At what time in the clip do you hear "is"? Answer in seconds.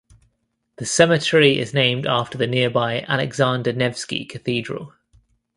1.59-1.75